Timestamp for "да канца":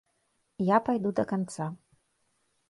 1.19-1.69